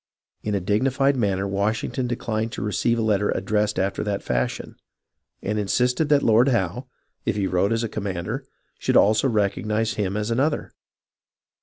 In 0.41 0.55
a 0.55 0.59
dignified 0.59 1.15
manner 1.15 1.47
Washington 1.47 2.07
declined 2.07 2.51
to 2.53 2.63
receive 2.63 2.97
a 2.97 3.03
letter 3.03 3.29
addressed 3.29 3.77
after 3.77 4.03
that 4.03 4.23
fashion, 4.23 4.75
and 5.43 5.59
insisted 5.59 6.09
that 6.09 6.23
Lord 6.23 6.47
Howe, 6.47 6.87
if 7.23 7.35
he 7.35 7.45
wrote 7.45 7.71
as 7.71 7.83
a 7.83 7.87
commander, 7.87 8.43
should 8.79 8.97
also 8.97 9.27
recognize 9.29 9.93
him 9.93 10.17
as 10.17 10.31
another. 10.31 10.71